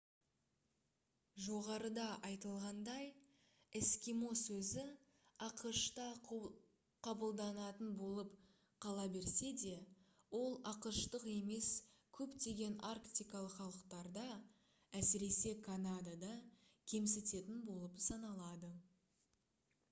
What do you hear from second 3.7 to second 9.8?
«эскимо» сөзі ақш-та қабылданатын болып қала берсе де